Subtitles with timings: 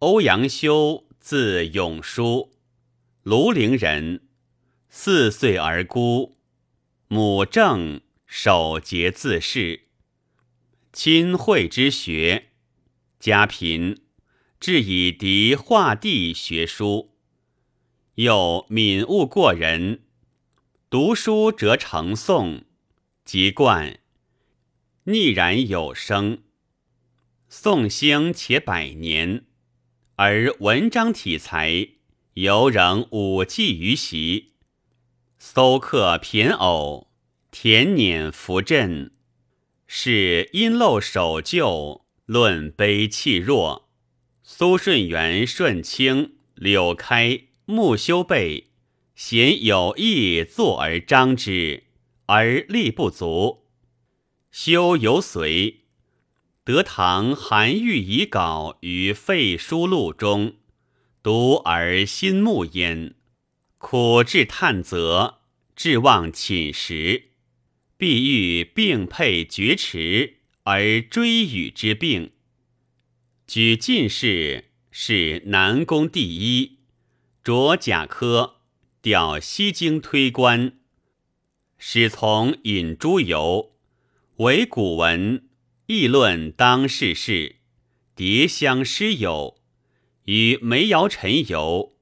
[0.00, 2.52] 欧阳修，字永叔，
[3.24, 4.28] 庐陵人。
[4.90, 6.36] 四岁而孤，
[7.08, 9.88] 母郑守节自仕。
[10.92, 12.48] 亲惠之学，
[13.18, 14.02] 家贫，
[14.60, 17.14] 至以敌画地学书。
[18.16, 20.02] 又敏悟过人，
[20.90, 22.64] 读书则成诵，
[23.24, 24.00] 籍贯，
[25.04, 26.42] 逆然有声。
[27.48, 29.45] 宋兴且百年，
[30.18, 31.88] 而文章体裁
[32.34, 34.52] 犹仍五季于习。
[35.38, 37.08] 搜客骈偶，
[37.50, 39.12] 田辇扶振，
[39.86, 43.90] 是因陋守旧，论卑弃弱。
[44.42, 48.70] 苏顺元、顺清、柳开、穆修备，
[49.14, 51.84] 贤有意坐而张之，
[52.24, 53.66] 而力不足。
[54.50, 55.82] 修有随。
[56.66, 60.56] 德堂韩愈遗稿于废书录中，
[61.22, 63.14] 读而心慕焉，
[63.78, 65.42] 苦至叹责，
[65.76, 67.28] 至望寝食，
[67.96, 72.32] 必欲并配绝池而追与之病。
[73.46, 76.80] 举进士，是南宫第一，
[77.44, 78.56] 着甲科，
[79.00, 80.80] 调西京推官，
[81.78, 83.76] 始从引诸游，
[84.38, 85.45] 为古文。
[85.88, 87.58] 议论当世事，
[88.16, 89.58] 迭相诗友，
[90.24, 91.92] 与梅尧臣游，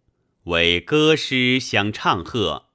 [0.45, 2.71] 为歌诗相唱和，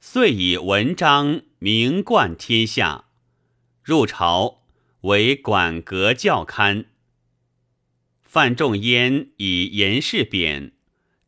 [0.00, 3.04] 遂以文章名冠天下。
[3.82, 4.62] 入朝
[5.02, 6.86] 为馆阁校勘。
[8.22, 10.72] 范仲淹以言事贬，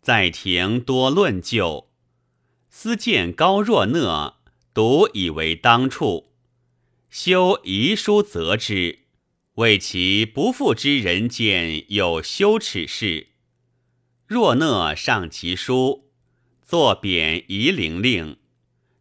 [0.00, 1.90] 在庭多论旧，
[2.70, 4.38] 思见高若讷，
[4.72, 6.32] 独以为当处，
[7.10, 9.00] 修遗书责之。
[9.58, 13.30] 为其不复知人间有羞耻事，
[14.24, 16.12] 若讷上其书，
[16.64, 18.36] 作贬夷陵令，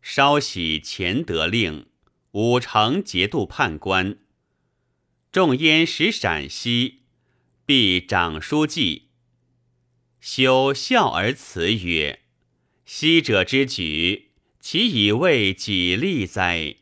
[0.02, 1.85] 稍喜乾德令，
[2.31, 4.18] 武成节度判官。
[5.31, 7.03] 众焉使陕西，
[7.63, 9.09] 必长书记。
[10.19, 12.22] 修笑而辞曰
[12.84, 16.78] ：“昔者之举，其以为己利哉？”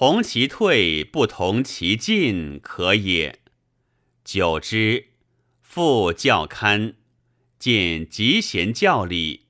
[0.00, 3.40] 同其退，不同其进，可也。
[4.22, 5.08] 久之，
[5.60, 6.94] 复教刊，
[7.58, 9.46] 见集贤教理。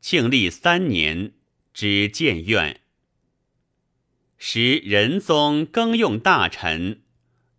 [0.00, 1.32] 庆历三年，
[1.74, 2.82] 知建院。
[4.38, 7.02] 时仁宗更用大臣，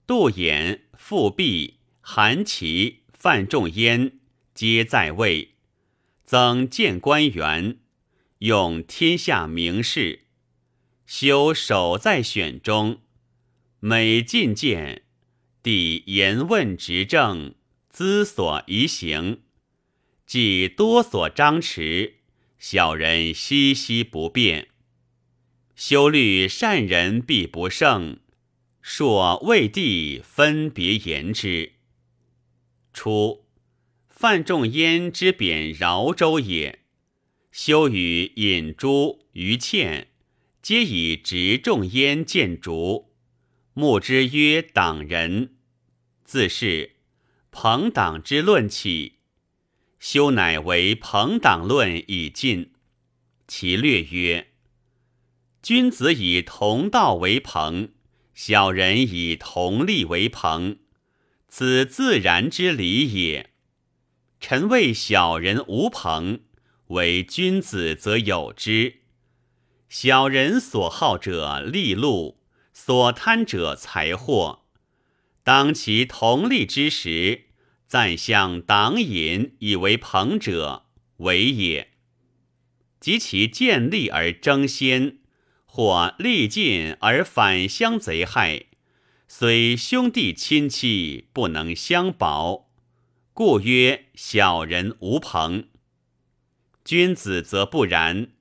[0.06, 4.14] 杜衍、富弼、韩琦、范仲淹
[4.54, 5.56] 皆在位，
[6.24, 7.80] 增谏官员，
[8.38, 10.27] 用天下名士。
[11.08, 13.00] 修守在选中，
[13.80, 15.04] 每进谏，
[15.64, 17.56] 帝言问执政，
[17.90, 19.40] 咨所宜行，
[20.26, 22.16] 既多所张弛，
[22.60, 24.68] 小人熙熙不便。
[25.78, 28.20] 修虑善人必不胜，
[28.82, 31.72] 朔魏帝分别言之。
[32.92, 33.46] 初，
[34.10, 36.80] 范仲淹之贬饶州也，
[37.54, 40.10] 修与尹朱、于倩。
[40.68, 43.14] 皆以执仲淹见逐，
[43.74, 45.56] 目之曰党人，
[46.26, 46.98] 自是
[47.52, 49.20] 朋党之论起。
[49.98, 52.74] 修乃为朋党论以进。
[53.48, 54.50] 其略曰：
[55.62, 57.94] 君子以同道为朋，
[58.34, 60.80] 小人以同利为朋，
[61.48, 63.52] 此自然之理也。
[64.42, 66.42] 臣谓小人无朋，
[66.88, 69.07] 为君子则有之。
[69.90, 72.40] 小人所好者利禄，
[72.74, 74.64] 所贪者财货。
[75.44, 77.46] 当其同利之时，
[77.88, 80.88] 暂向党隐以为朋者，
[81.18, 81.94] 为也。
[83.00, 85.20] 及其见利而争先，
[85.66, 88.66] 或利尽而反相贼害，
[89.30, 92.68] 虽兄弟亲戚不能相保，
[93.32, 95.70] 故曰小人无朋。
[96.84, 98.32] 君子则不然。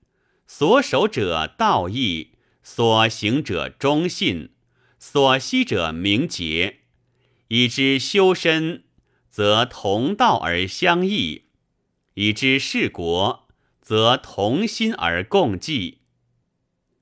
[0.47, 2.33] 所守者道义，
[2.63, 4.51] 所行者忠信，
[4.99, 6.81] 所惜者明节。
[7.49, 8.85] 以知修身，
[9.29, 11.43] 则同道而相益；
[12.15, 13.49] 以知事国，
[13.81, 16.03] 则同心而共济。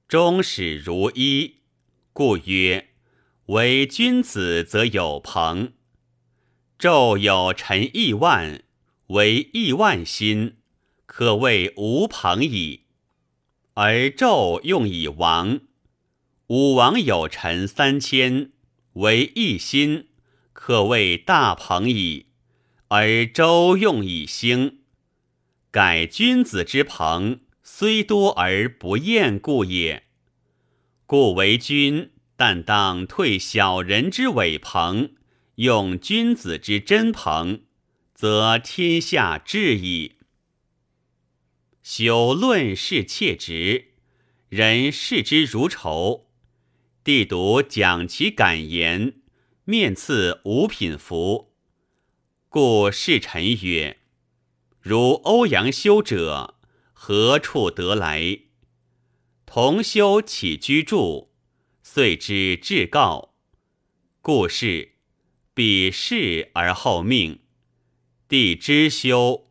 [0.09, 1.57] 终始如一，
[2.13, 2.89] 故曰：
[3.47, 5.73] 为君子则有朋。
[6.79, 8.63] 昼有臣亿万，
[9.09, 10.57] 为亿万心，
[11.07, 12.84] 可谓无朋矣。
[13.75, 15.61] 而纣用以王，
[16.47, 18.53] 武王有臣三千，
[18.93, 20.07] 为一心，
[20.53, 22.27] 可谓大朋矣。
[22.89, 24.79] 而周用以兴。
[25.73, 30.05] 改君子之朋，虽多而不厌故也。
[31.05, 35.15] 故为君，但当退小人之伪朋，
[35.57, 37.63] 用君子之真朋，
[38.15, 40.14] 则天下治矣。
[41.85, 43.93] 修论事切直，
[44.49, 46.31] 人视之如仇。
[47.05, 49.21] 帝独讲其感言，
[49.65, 51.53] 面赐五品符。
[52.49, 53.99] 故侍臣曰。
[54.81, 56.55] 如欧阳修者，
[56.95, 58.39] 何处得来？
[59.45, 61.35] 同修起居住，
[61.83, 63.35] 遂之至告。
[64.23, 64.93] 故事，
[65.53, 67.41] 必事而后命。
[68.27, 69.51] 帝知修，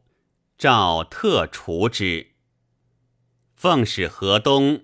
[0.63, 2.27] 诏特除之。
[3.53, 4.83] 奉使河东，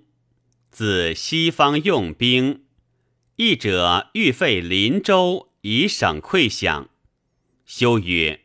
[0.70, 2.66] 自西方用兵，
[3.38, 6.88] 一者欲废林州，以省馈饷。
[7.66, 8.42] 修曰。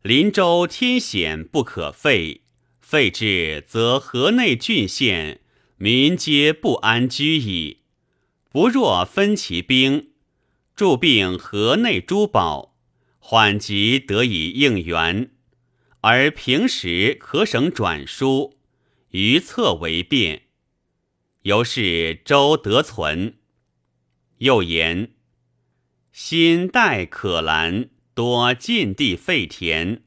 [0.00, 2.44] 林州天险不可废，
[2.80, 5.42] 废之则河内郡县
[5.76, 7.80] 民皆不安居矣。
[8.48, 10.12] 不若分其兵，
[10.74, 12.74] 驻并河内诸堡，
[13.18, 15.30] 缓急得以应援，
[16.06, 18.58] 而平时可省转输，
[19.12, 20.42] 于策为便。
[21.44, 23.38] 由是州得存。
[24.36, 25.14] 又言：
[26.12, 27.88] 新代可兰。
[28.12, 30.04] 多尽地废田，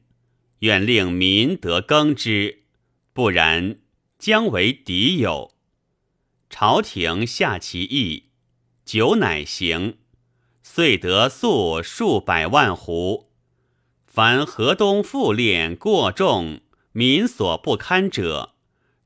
[0.60, 2.62] 愿令民得耕之，
[3.12, 3.80] 不然
[4.18, 5.52] 将为敌友。
[6.48, 8.30] 朝廷下其意，
[8.86, 9.98] 久乃行，
[10.62, 13.27] 遂得粟数百万斛。
[14.18, 16.60] 凡河东赋练过重，
[16.90, 18.56] 民所不堪者，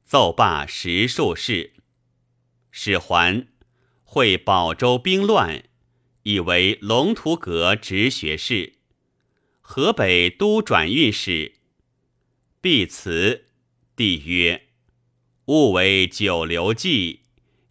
[0.06, 1.74] 奏罢十数事。
[2.70, 3.46] 使还
[4.04, 5.64] 会保州兵乱，
[6.22, 8.76] 以为龙图阁直学士。
[9.60, 11.56] 河北都转运使，
[12.62, 13.48] 必辞。
[13.94, 14.68] 帝曰
[15.44, 17.20] ：“勿为久留计，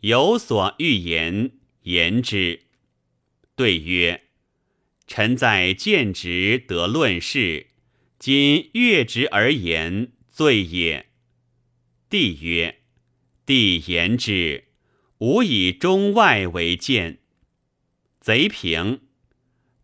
[0.01, 2.67] 有所欲言，言之。”
[3.57, 4.25] 对曰
[5.13, 7.67] ：“臣在见职得论事，
[8.17, 11.07] 今越职而言，罪也。”
[12.09, 12.79] 帝曰
[13.45, 14.69] ：“帝言之，
[15.17, 17.19] 吾以中外为鉴。”
[18.21, 19.01] 贼平，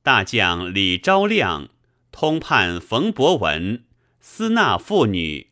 [0.02, 1.72] 大将李昭亮。
[2.10, 3.84] 通判冯伯文，
[4.22, 5.52] 私纳妇女，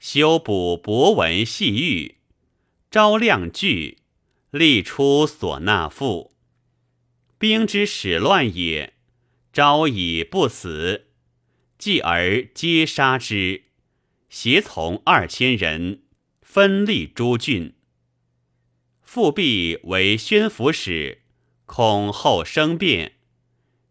[0.00, 2.16] 修补博文细狱。
[2.90, 3.98] 昭亮惧，
[4.50, 6.34] 力出所纳妇。
[7.38, 8.93] 兵之始乱也，
[9.54, 11.06] 朝以不死，
[11.78, 13.66] 继而皆杀之。
[14.28, 16.02] 协从二千人，
[16.42, 17.72] 分立诸郡。
[19.00, 21.22] 复辟为宣抚使，
[21.66, 23.12] 恐后生变。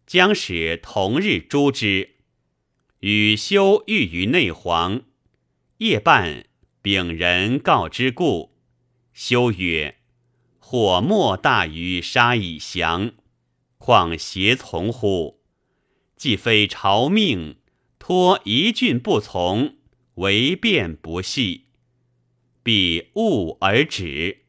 [0.06, 2.16] 将使同日诛之。
[3.00, 5.04] 与修欲于内黄，
[5.78, 6.44] 夜半
[6.82, 8.54] 禀人告之故。
[9.14, 9.96] 修曰
[10.60, 13.12] ：“火莫大于杀以降，
[13.78, 15.40] 况邪从乎？
[16.16, 17.56] 既非朝命，
[17.98, 19.76] 托一郡不从，
[20.14, 21.66] 为变不细，
[22.62, 24.44] 必误而止。”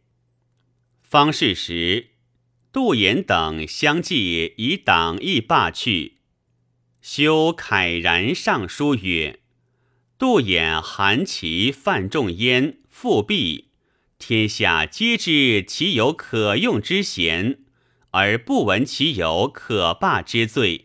[1.02, 2.10] 方是时。
[2.72, 6.18] 杜衍等相继以党议罢去，
[7.02, 9.40] 修慨然上书曰
[10.20, 13.70] ：“杜衍、韩琦、范仲淹、复辟，
[14.20, 17.60] 天下皆知其有可用之贤，
[18.12, 20.85] 而不闻其有可罢之罪。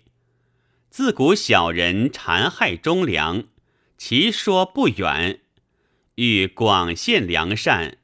[0.91, 3.45] 自古小人残害忠良，
[3.97, 5.41] 其说不远。
[6.17, 7.99] 欲广献良善，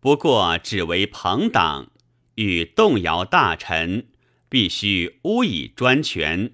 [0.00, 1.90] 不过只为朋党。”
[2.36, 4.06] 欲动摇大臣，
[4.48, 6.52] 必须诬以专权，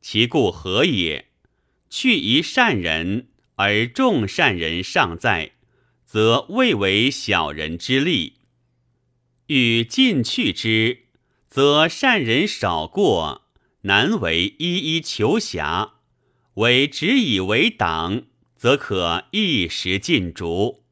[0.00, 1.28] 其故何也？
[1.90, 5.52] 去一善人，而众善人尚在，
[6.06, 8.38] 则未为小人之力；
[9.48, 11.02] 欲尽去之，
[11.46, 13.41] 则善人少过，
[13.82, 15.92] 难为一一求暇；
[16.54, 18.22] 为只以为党，
[18.56, 20.84] 则可一时尽逐。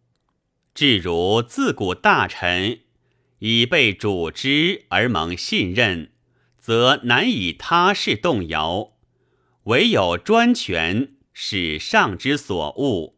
[0.75, 2.80] 至如自古大臣。
[3.40, 6.12] 已被主之而蒙信任，
[6.59, 8.92] 则难以他事动摇；
[9.62, 13.14] 唯有专权使上之所恶，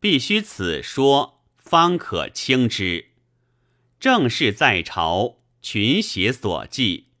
[0.00, 3.10] 必须此说方可轻之。
[4.00, 7.11] 正是在朝，群邪所忌，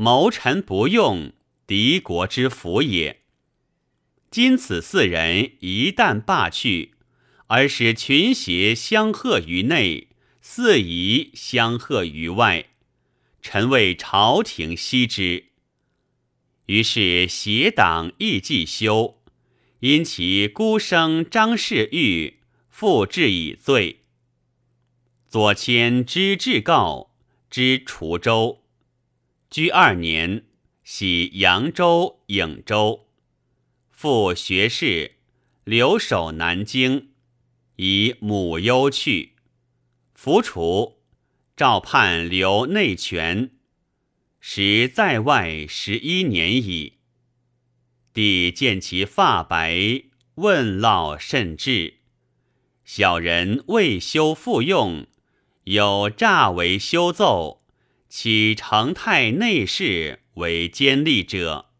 [0.00, 1.32] 谋臣不用，
[1.66, 3.22] 敌国之福也。
[4.30, 6.92] 今此四人一旦罢去，
[7.48, 10.06] 而使群邪相贺于内。
[10.40, 12.66] 四夷相贺于外，
[13.42, 15.46] 臣为朝廷息之。
[16.66, 19.20] 于是邪党亦既休，
[19.80, 22.38] 因其孤生张世玉
[22.70, 24.04] 复治以罪。
[25.28, 27.10] 左迁知至告
[27.50, 28.62] 知滁州，
[29.50, 30.44] 居二年，
[30.84, 33.08] 徙扬州、颍州，
[33.90, 35.12] 复学士，
[35.64, 37.08] 留守南京，
[37.76, 39.36] 以母忧去。
[40.14, 40.98] 伏除，
[41.56, 43.52] 诏判留内权。
[44.38, 46.98] 时在外十一年矣。
[48.12, 50.02] 帝见其发白，
[50.34, 52.00] 问老甚至。
[52.84, 55.06] 小人未修复用，
[55.64, 57.62] 有诈为修奏，
[58.08, 61.70] 起成泰内侍为监吏者，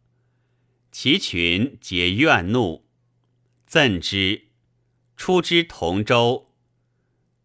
[0.93, 2.85] 其群皆怨怒，
[3.67, 4.49] 赠之，
[5.17, 6.55] 出之同州。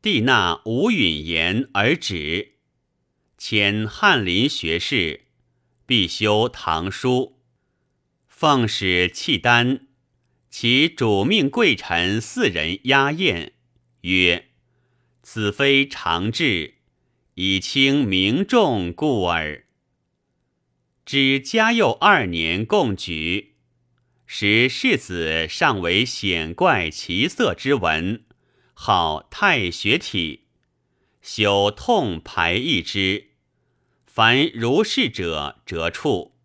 [0.01, 2.55] 帝纳吴允言而止。
[3.37, 5.27] 迁翰林学士，
[5.85, 7.39] 必修唐书。
[8.27, 9.87] 奉使契丹，
[10.49, 13.53] 其主命贵臣四人压宴，
[14.01, 14.49] 曰
[15.23, 16.75] ：“此非常制，
[17.35, 19.65] 以清明众故耳。”
[21.05, 23.55] 知嘉佑二年贡举，
[24.25, 28.23] 时世子尚为显怪奇色之文，
[28.73, 30.45] 号太学体，
[31.21, 33.31] 修痛排异之。
[34.05, 36.35] 凡如是者，折处。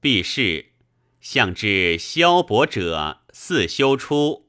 [0.00, 0.72] 必是
[1.20, 4.48] 向之萧伯者，似修出，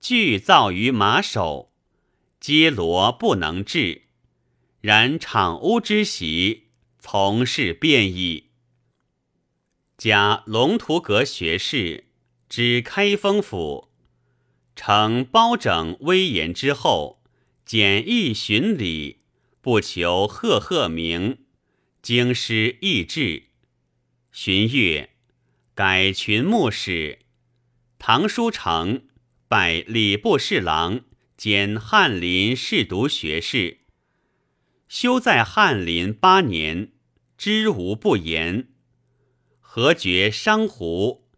[0.00, 1.72] 具造于马首，
[2.40, 4.05] 皆罗不能治。
[4.80, 6.68] 然场屋之席，
[6.98, 8.50] 从事便矣。
[9.96, 12.04] 假龙图阁学士，
[12.48, 13.90] 知开封府，
[14.76, 17.22] 承包拯威严之后，
[17.64, 19.22] 简易巡礼，
[19.60, 21.38] 不求赫赫名。
[22.02, 23.44] 京师议制，
[24.30, 25.10] 荀悦
[25.74, 27.18] 改群牧使，
[27.98, 29.08] 唐书成
[29.48, 31.00] 拜礼部侍郎
[31.36, 33.85] 兼翰林侍读学士。
[34.88, 36.92] 修在翰林八年，
[37.36, 38.68] 知无不言。
[39.60, 41.28] 何觉商胡，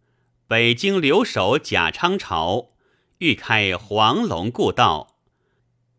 [0.47, 2.73] 北京留守贾昌朝
[3.17, 5.17] 欲开黄龙故道，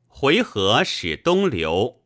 [0.07, 2.02] 回纥使东流，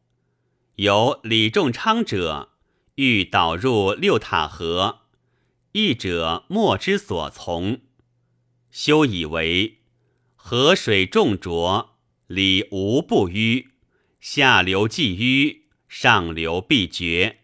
[0.77, 2.51] 有李仲昌者。
[2.97, 5.01] 欲导入六塔河，
[5.73, 7.81] 义者莫之所从。
[8.71, 9.81] 修以为
[10.37, 11.97] 河水重浊，
[12.29, 13.67] 里无不淤，
[14.25, 17.41] 下流既淤，上流必绝。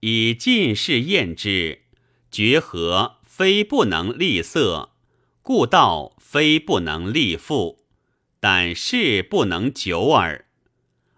[0.00, 1.84] 以进士验之，
[2.30, 4.90] 绝河非不能立色，
[5.40, 7.86] 故道非不能立复，
[8.40, 10.44] 但事不能久耳。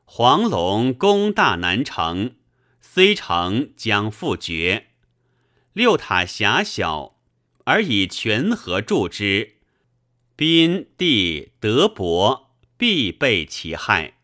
[0.04, 2.36] 黄龙攻大难成。
[2.80, 4.90] 虽成将复绝，
[5.72, 7.18] 六塔狭小，
[7.64, 9.56] 而以泉河筑之，
[10.36, 14.18] 宾地德薄，必备其害。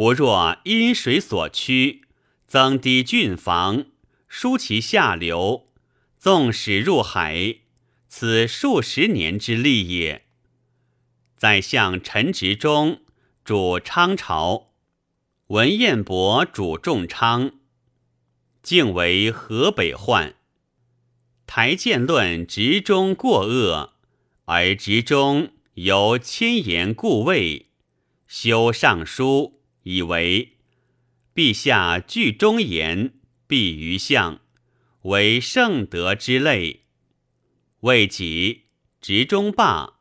[0.00, 2.06] 不若因水所趋，
[2.46, 3.84] 增堤郡防，
[4.28, 5.68] 疏其下流，
[6.16, 7.56] 纵使入海，
[8.08, 10.24] 此数十年之利也。
[11.36, 13.02] 宰相陈执中
[13.44, 14.70] 主昌朝，
[15.48, 17.52] 文彦博主仲昌。
[18.62, 20.34] 竟为河北患。
[21.46, 23.92] 台谏论直中过恶，
[24.46, 27.66] 而直中由千言故位，
[28.26, 30.56] 修尚书，以为
[31.34, 33.14] 陛下具忠言，
[33.46, 34.40] 必于相，
[35.02, 36.84] 为圣德之类。
[37.80, 38.66] 未及
[39.00, 40.00] 直中罢，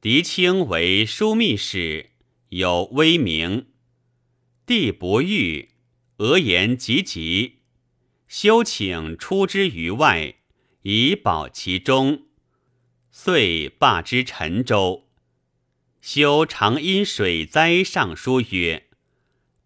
[0.00, 2.10] 狄青为枢密使，
[2.50, 3.68] 有威名。
[4.66, 5.70] 帝不遇，
[6.18, 7.60] 俄言急急。
[8.28, 10.34] 修请出之于外，
[10.82, 12.26] 以保其中，
[13.10, 15.08] 遂罢之陈州。
[16.00, 18.85] 修常因水灾上书曰：“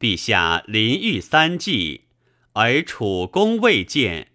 [0.01, 2.07] 陛下临御三季，
[2.55, 4.33] 而楚公未见。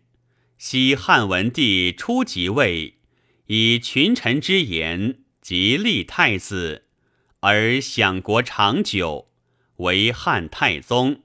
[0.58, 3.00] 昔汉文帝初即位，
[3.48, 6.84] 以群臣之言，即立太子，
[7.42, 9.28] 而享国长久，
[9.78, 11.24] 为汉太宗。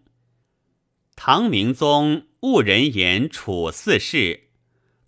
[1.14, 4.44] 唐明宗。”误人言楚四世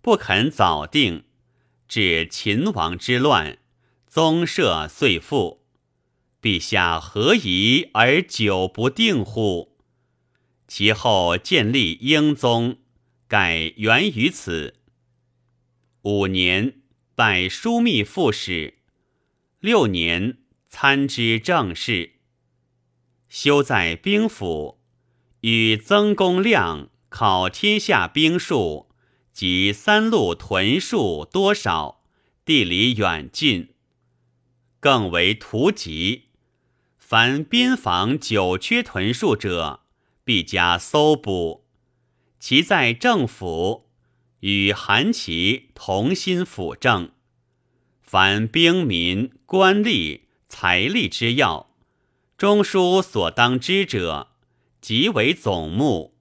[0.03, 1.23] 不肯早定，
[1.87, 3.57] 致秦王之乱，
[4.05, 5.61] 宗社遂覆。
[6.43, 9.77] 陛下何疑而久不定乎？
[10.67, 12.79] 其后建立英宗，
[13.29, 14.73] 改源于此。
[16.01, 16.81] 五年
[17.15, 18.73] 拜枢密副使，
[19.61, 22.15] 六年参知政事。
[23.29, 24.81] 修在兵府，
[25.39, 26.89] 与曾公亮。
[27.07, 28.89] 考天下兵数，
[29.31, 32.03] 及三路屯戍多少，
[32.43, 33.69] 地理远近，
[34.81, 36.23] 更为图籍。
[37.13, 39.81] 凡边防久缺屯戍者，
[40.23, 41.67] 必加搜捕。
[42.39, 43.91] 其在政府
[44.39, 47.11] 与韩琦同心辅政。
[48.01, 51.75] 凡兵民官吏财力之要，
[52.35, 54.29] 中书所当知者，
[54.81, 56.17] 即为总目。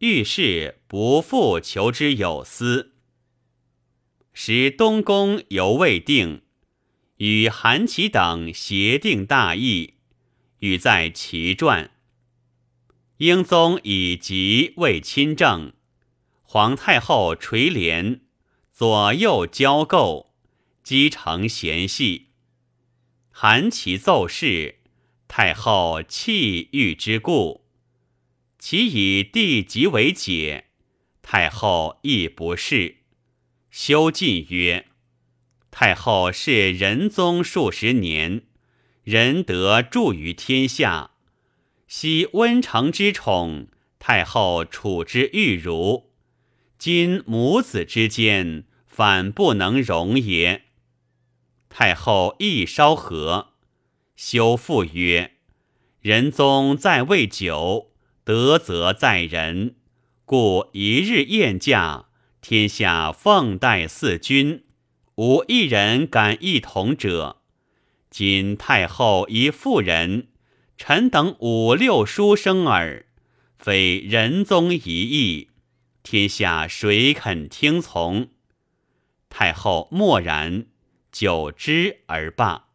[0.00, 2.92] 遇事不复求之有司。
[4.34, 6.42] 时东宫犹未定，
[7.16, 9.94] 与韩琦等协定大义。
[10.60, 11.90] 与在其传，
[13.18, 15.72] 英宗以疾为亲政，
[16.42, 18.22] 皇太后垂帘，
[18.72, 20.34] 左右交构，
[20.82, 22.28] 积成嫌隙。
[23.30, 24.80] 韩琦奏事，
[25.28, 27.64] 太后弃欲之故，
[28.58, 30.70] 其以帝疾为解，
[31.22, 32.96] 太后亦不是。
[33.70, 34.88] 修晋曰：
[35.70, 38.47] 太后是仁宗数十年。
[39.10, 41.12] 仁德著于天下，
[41.86, 46.10] 昔温成之宠，太后处之玉如。
[46.76, 50.64] 今母子之间，反不能容也。
[51.70, 53.54] 太后亦稍和，
[54.14, 55.38] 修复曰：
[56.02, 57.92] 仁宗在位久，
[58.24, 59.76] 德则在人，
[60.26, 62.08] 故一日宴驾，
[62.42, 64.64] 天下奉代四君，
[65.14, 67.36] 无一人敢一同者。
[68.10, 70.28] 今太后一妇人，
[70.76, 73.06] 臣等五六书生耳，
[73.58, 75.50] 非仁宗一意，
[76.02, 78.28] 天下谁肯听从？
[79.28, 80.66] 太后默然，
[81.12, 82.68] 久之而罢。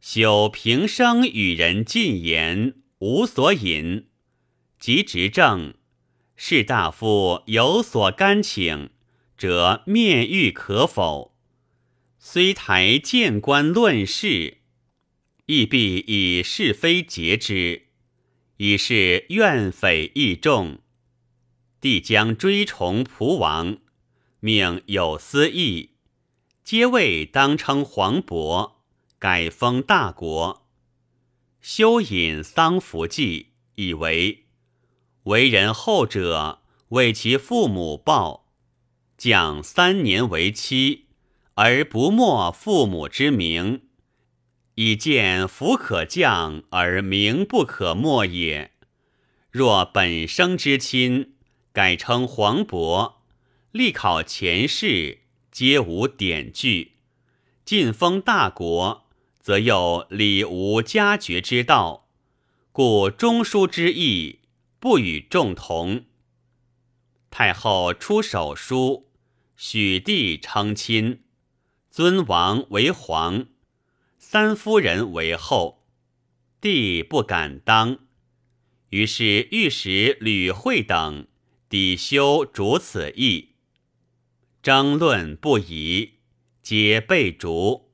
[0.00, 4.06] 修平生与人进言，无所隐。
[4.78, 5.74] 即执政，
[6.36, 8.90] 士大夫有所干请，
[9.36, 11.36] 则面谕可否？
[12.30, 14.58] 虽台谏官论事，
[15.46, 17.86] 亦必以是非节之，
[18.58, 20.80] 以是怨匪亦众。
[21.80, 23.78] 帝将追崇蒲王，
[24.40, 25.92] 命有司议，
[26.62, 28.82] 皆谓当称皇伯，
[29.18, 30.68] 改封大国。
[31.62, 34.44] 修引丧服记，以为
[35.22, 38.52] 为人后者为其父母报，
[39.16, 41.07] 降三年为期。
[41.60, 43.82] 而不没父母之名，
[44.76, 48.70] 以见福可降而名不可没也。
[49.50, 51.34] 若本生之亲，
[51.72, 53.24] 改称皇伯，
[53.72, 56.98] 历考前世，皆无典据。
[57.64, 59.08] 晋封大国，
[59.40, 62.08] 则又礼无加爵之道，
[62.70, 64.42] 故中书之意
[64.78, 66.04] 不与众同。
[67.30, 69.08] 太后出手书，
[69.56, 71.24] 许帝称亲。
[71.98, 73.48] 尊王为皇，
[74.18, 75.84] 三夫人为后，
[76.60, 77.98] 帝不敢当，
[78.90, 81.26] 于是御史吕惠等
[81.68, 83.56] 抵修主此意，
[84.62, 86.20] 争论不已，
[86.62, 87.90] 皆被逐。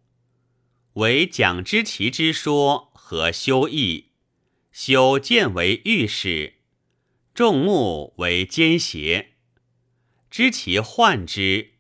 [0.97, 4.11] 唯蒋之奇之说和修义，
[4.71, 6.57] 修见为御史，
[7.33, 9.37] 众目为奸邪，
[10.29, 11.71] 知其患之。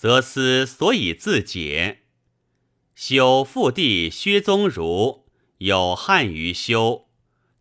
[0.00, 2.04] 则思所以自解。
[2.94, 5.26] 修父弟薛宗儒
[5.58, 7.10] 有汉于修，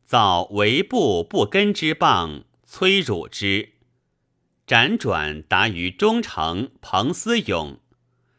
[0.05, 3.73] 造为部不根之棒，摧辱之。
[4.65, 7.81] 辗转达于中丞彭思勇，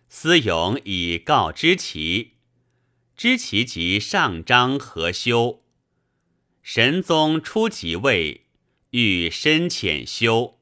[0.09, 2.37] 思勇以告知其，
[3.15, 5.63] 知其即上章何修。
[6.63, 8.47] 神宗初即位，
[8.93, 10.60] 欲深浅修。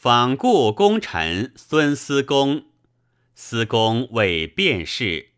[0.00, 2.66] 访故功臣孙思公，
[3.34, 5.30] 思公为辩士，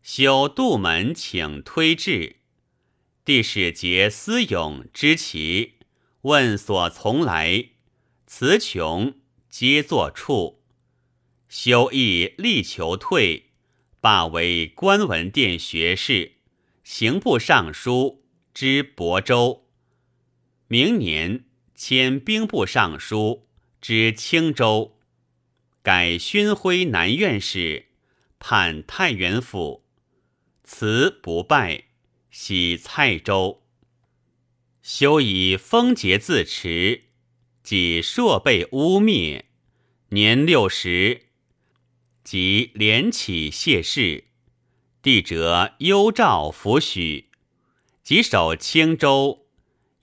[0.00, 2.36] 修杜门请推至。
[3.22, 5.74] 帝使节思勇知其，
[6.22, 7.66] 问所从来，
[8.26, 9.12] 词穷，
[9.50, 10.62] 皆作处。
[11.50, 13.50] 修亦力求退，
[14.00, 16.36] 罢为官文殿学士，
[16.82, 18.24] 刑部尚书，
[18.54, 19.66] 知亳州。
[20.68, 23.48] 明年迁兵部尚书。
[23.82, 24.96] 知青州，
[25.82, 27.86] 改勋徽南院使，
[28.38, 29.84] 判太原府。
[30.62, 31.86] 辞不拜，
[32.30, 33.64] 徙蔡州。
[34.82, 37.06] 修以风节自持，
[37.64, 39.42] 即朔被污蔑。
[40.10, 41.22] 年六十，
[42.22, 44.26] 即连起谢世。
[45.02, 47.30] 帝者幽诏抚许，
[48.04, 49.48] 即守青州，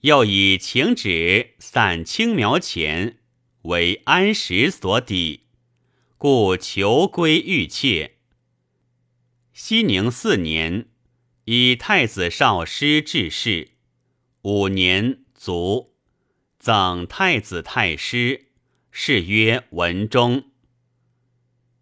[0.02, 3.16] 又以请旨散青苗钱。
[3.62, 5.44] 为安史所抵，
[6.16, 8.16] 故求归欲妾。
[9.52, 10.88] 熙宁四年，
[11.44, 13.72] 以太子少师致仕，
[14.42, 15.92] 五年卒，
[16.58, 18.46] 赠太子太师，
[18.90, 20.44] 谥曰文忠。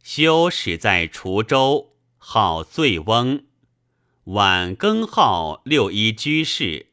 [0.02, 3.44] 修始在滁州，号醉翁，
[4.24, 6.86] 晚更号六一居士。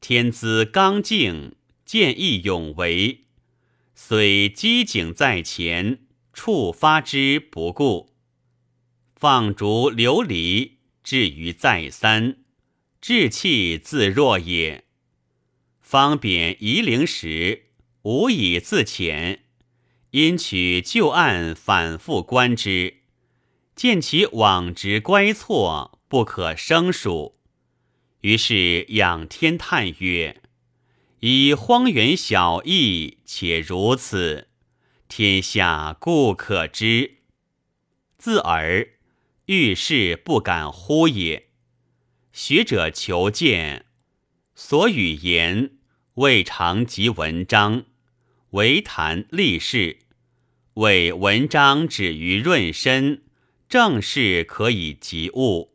[0.00, 3.26] 天资刚劲，见义勇为，
[4.00, 5.98] 虽机警在前，
[6.32, 8.14] 触发之不顾。
[9.16, 12.36] 放逐流离，至于再三，
[13.00, 14.84] 志气自若也。
[15.80, 17.64] 方贬夷陵时，
[18.02, 19.40] 无以自遣，
[20.12, 22.98] 因取旧案反复观之，
[23.74, 27.36] 见其往直乖错，不可胜数。
[28.20, 30.40] 于是仰天叹曰
[31.20, 34.48] ：“以荒原小邑，且如此，
[35.08, 37.18] 天下固可知。
[38.16, 38.88] 自尔，
[39.46, 41.48] 遇事不敢呼也。
[42.32, 43.86] 学者求见，
[44.54, 45.72] 所语言
[46.14, 47.84] 未尝及文章，
[48.50, 49.98] 唯谈立事。
[50.74, 53.22] 为文章止于润身，
[53.68, 55.72] 正事可以及物。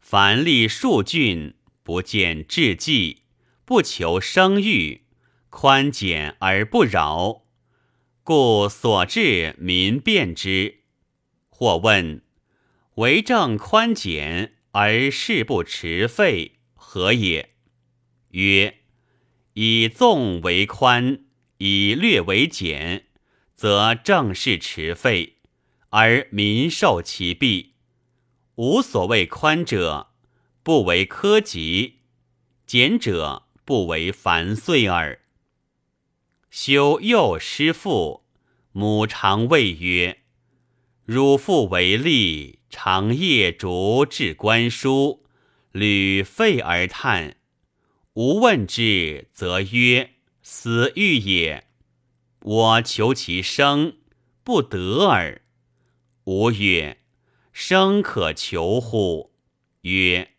[0.00, 1.54] 凡立数郡。”
[1.86, 3.22] 不见志计，
[3.66, 5.02] 不求声誉，
[5.50, 7.42] 宽简而不扰，
[8.22, 10.82] 故所至民辨之。
[11.48, 12.22] 或问：
[12.94, 17.56] 为政宽简而事不迟废，何也？
[18.30, 18.82] 曰：
[19.54, 21.24] 以纵为宽，
[21.58, 23.06] 以略为简，
[23.56, 25.38] 则政事迟废，
[25.90, 27.74] 而民受其弊。
[28.54, 30.12] 无所谓宽者。
[30.62, 32.00] 不为苛急，
[32.66, 35.20] 简者不为烦碎耳。
[36.50, 38.24] 修幼师父，
[38.70, 40.20] 母常谓曰
[41.04, 45.24] ：“汝父为吏，常夜烛至官书，
[45.72, 47.38] 屡废而叹。
[48.14, 51.66] 吾问之，则曰：‘死欲也。’
[52.42, 53.96] 我求其生，
[54.44, 55.42] 不得耳。
[56.24, 56.98] 吾曰
[57.52, 59.32] ：‘生可求乎？’
[59.82, 60.30] 曰。”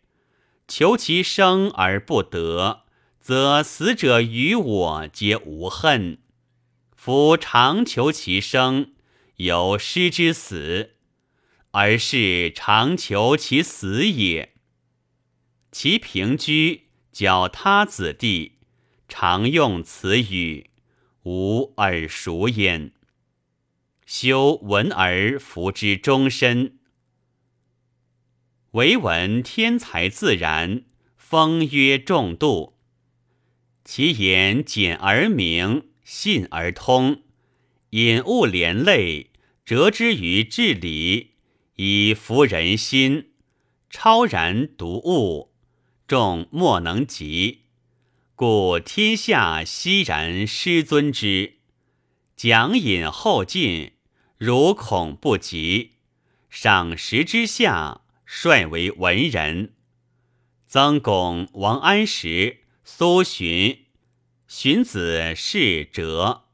[0.66, 2.84] 求其生而不得，
[3.28, 6.16] 则死者与我皆无恨；
[6.96, 8.94] 夫常求其生，
[9.36, 10.94] 有失之死，
[11.72, 14.54] 而是常求其死也。
[15.70, 18.60] 其平居教他子弟，
[19.10, 20.70] 常用此语，
[21.24, 22.92] 吾耳熟焉。
[24.06, 26.78] 修闻而服之终身。
[28.70, 30.84] 唯闻天才自然，
[31.18, 32.77] 风约众度。
[33.90, 37.22] 其言简而明，信而通，
[37.88, 39.30] 引物连类，
[39.64, 41.36] 折之于至理，
[41.76, 43.30] 以服人心，
[43.88, 45.54] 超然独物，
[46.06, 47.62] 众莫能及。
[48.34, 51.54] 故天下熙然师尊之。
[52.36, 53.92] 讲引后进，
[54.36, 55.92] 如恐不及。
[56.50, 58.02] 赏识之下。
[58.26, 59.72] 率为文人，
[60.66, 62.58] 曾巩、王安石、
[62.90, 63.80] 苏洵、
[64.46, 66.44] 荀子、是哲，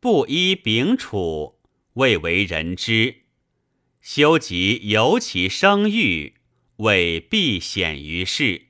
[0.00, 1.60] 不依秉楚，
[1.92, 3.22] 未为人知。
[4.00, 6.34] 修己由其声誉，
[6.78, 8.66] 为避显于世。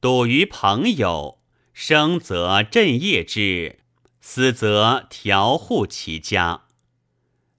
[0.00, 1.40] 笃于朋友，
[1.74, 3.80] 生则振业之，
[4.22, 6.64] 死则调护其家。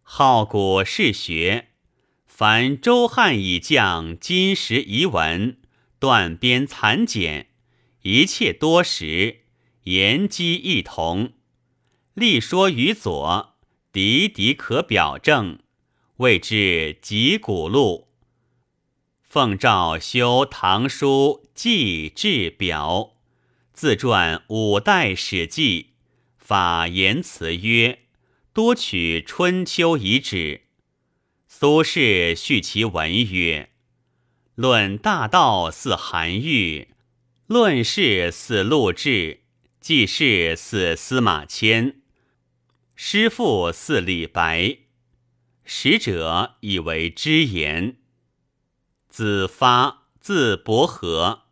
[0.02, 1.68] 好古嗜学。
[2.26, 5.60] 凡周汉以降，金石遗文，
[6.00, 7.49] 断边残简，
[8.12, 9.42] 一切多时，
[9.84, 11.34] 言机异同。
[12.16, 13.54] 立说于左，
[13.92, 15.60] 敌敌可表证，
[16.18, 18.08] 谓之集古录。
[19.22, 23.14] 奉诏修《唐书》《纪》《志》《表》，
[23.74, 25.84] 自传五代《史记》，
[26.36, 28.00] 法言辞曰，
[28.52, 30.62] 多取春秋遗址。
[31.48, 33.70] 苏轼续其文曰
[34.56, 36.88] ：“论大道似韩愈，
[37.50, 39.40] 论事似陆贽，
[39.82, 42.04] 记事似司马迁，
[42.96, 44.78] 诗赋似李白。
[45.64, 47.98] 使者以为之言。
[49.10, 51.46] 子发，字伯和，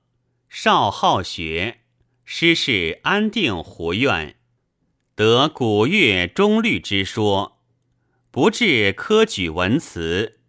[0.48, 1.80] 少好学，
[2.24, 4.36] 师事安定胡苑，
[5.16, 7.58] 得古乐中律之说。”
[8.30, 10.42] 不治科举文辞，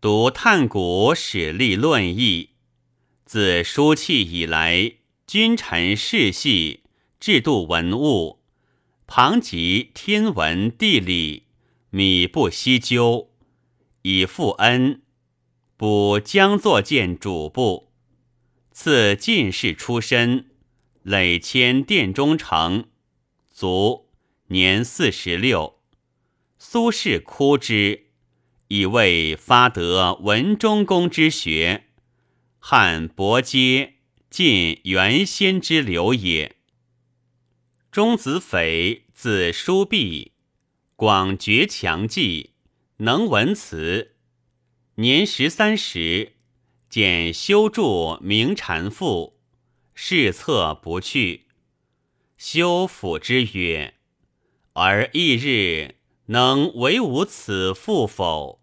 [0.00, 2.51] 读探古史立论义。
[3.32, 6.82] 自书契以来，君臣世系，
[7.18, 8.40] 制度文物，
[9.06, 11.44] 旁及天文地理，
[11.88, 13.30] 米不悉究，
[14.02, 15.00] 以复恩，
[15.78, 17.88] 补将作谏主簿。
[18.70, 20.50] 赐进士出身，
[21.02, 22.84] 累迁殿中丞，
[23.50, 24.10] 卒，
[24.48, 25.78] 年四十六。
[26.58, 28.08] 苏轼哭之，
[28.68, 31.86] 以为发得文忠公之学，
[32.64, 33.94] 汉伯阶
[34.30, 36.58] 晋元先之流也。
[37.90, 40.30] 钟子斐，字叔弼，
[40.94, 42.50] 广绝强记，
[42.98, 44.14] 能文辞。
[44.94, 46.34] 年十三时，
[46.88, 47.82] 见修筑
[48.20, 49.34] 《明禅赋》，
[49.92, 51.48] 试策不去。
[52.38, 53.94] 修抚之曰
[54.74, 55.96] ：“而翌日
[56.26, 58.60] 能为吾此赋否？”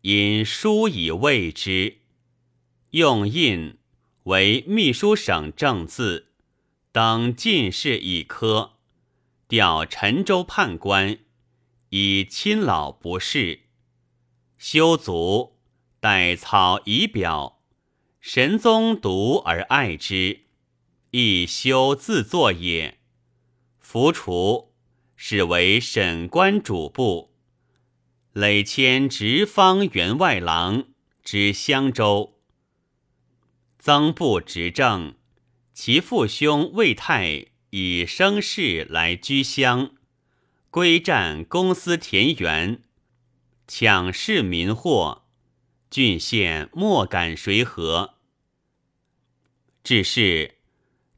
[0.00, 1.97] 因书以谓之，
[2.98, 3.78] 用印
[4.24, 6.32] 为秘书省正字。
[6.90, 8.72] 当进士一科，
[9.46, 11.20] 调陈州判官，
[11.90, 13.60] 以亲老不仕。
[14.56, 15.60] 修足，
[16.00, 17.60] 待草仪表，
[18.20, 20.40] 神宗读而爱之，
[21.12, 22.98] 亦修自作也。
[23.78, 24.72] 服除，
[25.14, 27.32] 始为审官主簿，
[28.32, 30.88] 累迁直方员外郎，
[31.22, 32.37] 知襄州。
[33.88, 35.14] 曾布执政。
[35.72, 39.92] 其父兄魏泰以生事来居乡，
[40.68, 42.82] 归占公司田园，
[43.66, 45.24] 抢市民货，
[45.90, 48.16] 郡县莫敢随和。
[49.82, 50.56] 至是，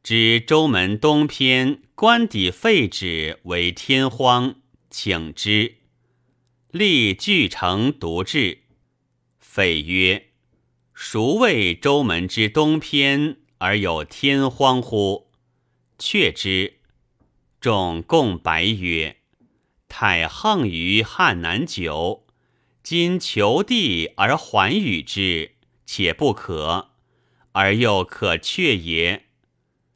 [0.05, 5.75] 知州门东偏官邸废止为天荒，请之，
[6.71, 8.61] 立具城独治。
[9.41, 10.29] 废曰
[11.03, 15.31] ：“孰谓周门之东偏？”而有天荒乎？
[15.99, 16.75] 却之。
[17.59, 19.17] 众共白曰
[19.89, 22.27] ：“太横于汉南久，
[22.83, 25.53] 今求地而还与之，
[25.87, 26.91] 且不可，
[27.53, 29.25] 而又可却也。”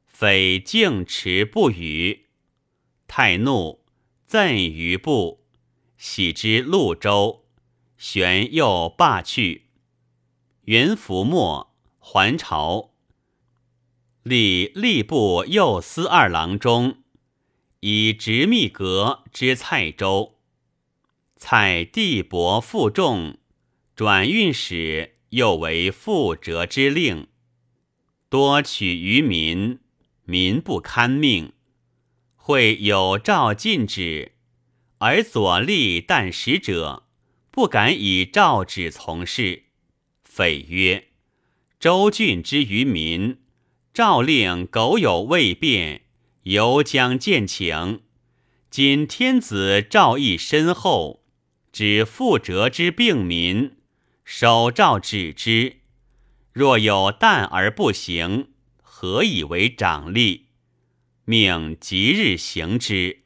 [0.08, 2.28] 匪径持不语。
[3.06, 3.84] 太怒，
[4.24, 5.44] 赠于部，
[5.98, 7.44] 喜之潞州，
[7.98, 9.63] 玄又罢去。
[10.64, 12.92] 元符末还朝。
[14.22, 17.02] 历吏部右司二郎中，
[17.80, 20.38] 以直密阁之蔡州。
[21.36, 23.36] 蔡地薄负重，
[23.94, 27.26] 转运使又为覆辙之令，
[28.30, 29.80] 多取于民，
[30.24, 31.52] 民不堪命。
[32.36, 34.32] 会有诏禁止，
[34.98, 37.06] 而左立但使者，
[37.50, 39.63] 不敢以诏旨从事。
[40.36, 41.10] 匪曰：
[41.78, 43.38] 周郡之于民。
[43.92, 46.06] 诏令苟有未变，
[46.42, 48.02] 犹将见请。
[48.68, 51.24] 今天子诏意深厚，
[51.70, 53.76] 指覆辙之病民，
[54.24, 55.76] 守诏止之。
[56.52, 58.48] 若有惮而不行，
[58.82, 60.46] 何以为长吏？
[61.24, 63.20] 命即日行之。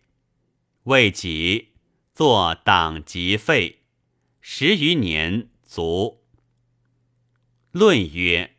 [0.83, 1.69] 未几，
[2.13, 3.79] 作党籍废，
[4.43, 6.18] 十余年卒。
[7.73, 8.55] 论曰。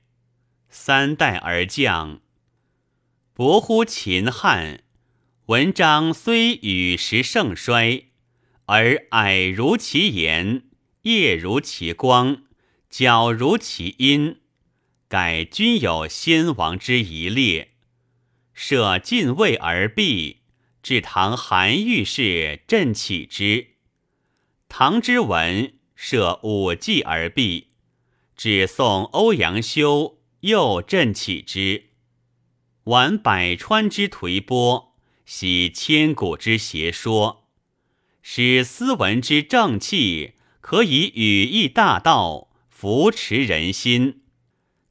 [0.70, 2.22] 三代而降，
[3.34, 4.84] 薄乎秦汉。
[5.48, 8.10] 文章虽与时盛衰，
[8.66, 10.66] 而矮如其言，
[11.02, 12.44] 夜如其光，
[12.92, 14.42] 皎如其阴。
[15.08, 17.72] 改均有先王之遗烈。
[18.54, 20.42] 设晋魏而毕，
[20.84, 23.70] 至唐韩愈氏振起之。
[24.68, 27.69] 唐之文设武纪而毕，
[28.40, 30.16] 只送欧阳修。
[30.40, 31.90] 又振起之，
[32.86, 37.50] 挽百川之颓波，洗千古之邪说，
[38.22, 44.22] 使斯文之正气，可以语义大道，扶持人心。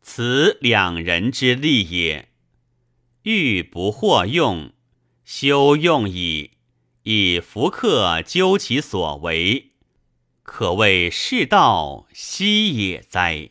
[0.03, 2.29] 此两人之利也。
[3.23, 4.75] 欲不获用，
[5.25, 6.51] 修用矣，
[7.05, 9.71] 以弗克究其所为，
[10.51, 13.51] 可谓世道稀也哉。